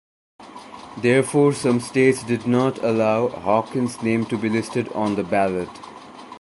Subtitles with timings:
[0.99, 5.69] Therefore, some states did not allow Hawkins's name to be listed on the ballot.